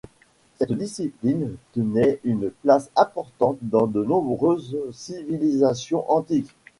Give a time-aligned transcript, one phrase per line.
[0.57, 6.55] Cette discipline tenait une place importante dans de nombreuses civilisations antiques.